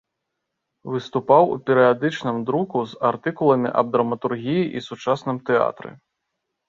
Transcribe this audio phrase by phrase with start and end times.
[0.93, 5.89] Выступаў у перыядычным друку з артыкуламі аб драматургіі і сучасным тэатры.